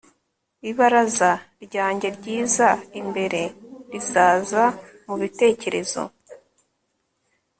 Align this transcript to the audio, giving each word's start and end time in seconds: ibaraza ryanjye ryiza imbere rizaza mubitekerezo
ibaraza 0.69 1.31
ryanjye 1.65 2.07
ryiza 2.17 2.67
imbere 3.01 3.41
rizaza 3.91 4.63
mubitekerezo 5.05 6.01